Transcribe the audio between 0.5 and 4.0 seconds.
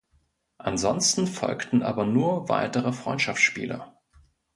Ansonsten folgten aber nur weitere Freundschaftsspiele.